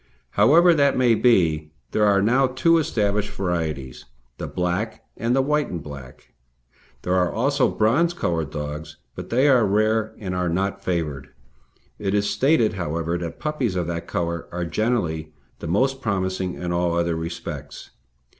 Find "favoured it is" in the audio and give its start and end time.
10.83-12.27